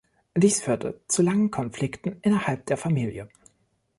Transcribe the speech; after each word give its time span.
Dies 0.35 0.59
führte 0.63 0.99
zu 1.07 1.21
langen 1.21 1.51
Konflikten 1.51 2.17
innerhalb 2.23 2.65
der 2.65 2.75
Familie. 2.77 3.29